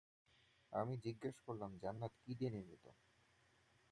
[0.73, 2.85] আমি জিজ্ঞেস করলাম, "জান্নাত কী দিয়ে নির্মিত?"